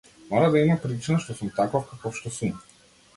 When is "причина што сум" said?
0.85-1.51